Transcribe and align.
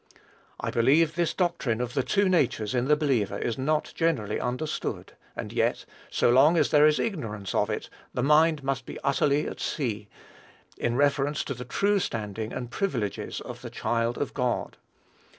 I 0.59 0.71
believe 0.71 1.13
this 1.13 1.35
doctrine 1.35 1.79
of 1.79 1.93
the 1.93 2.01
two 2.01 2.27
natures 2.27 2.73
in 2.73 2.85
the 2.85 2.95
believer 2.95 3.37
is 3.37 3.59
not 3.59 3.91
generally 3.93 4.39
understood; 4.39 5.13
and 5.35 5.53
yet, 5.53 5.85
so 6.09 6.31
long 6.31 6.57
as 6.57 6.71
there 6.71 6.87
is 6.87 6.97
ignorance 6.97 7.53
of 7.53 7.69
it, 7.69 7.87
the 8.11 8.23
mind 8.23 8.63
must 8.63 8.87
be 8.87 8.97
utterly 9.03 9.47
at 9.47 9.59
sea, 9.59 10.07
in 10.75 10.95
reference 10.95 11.43
to 11.43 11.53
the 11.53 11.65
true 11.65 11.99
standing 11.99 12.51
and 12.51 12.71
privileges 12.71 13.41
of 13.41 13.61
the 13.61 13.69
child 13.69 14.17
of 14.17 14.33
God. 14.33 14.77